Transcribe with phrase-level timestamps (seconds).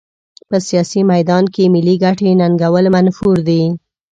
[0.49, 3.63] په سیاسي میدان کې ملي ګټې ننګول منفور دي.